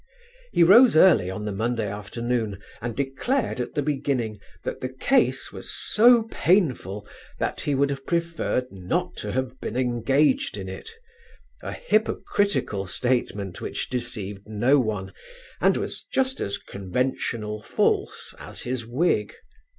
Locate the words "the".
1.45-1.51, 3.75-3.83, 4.81-4.89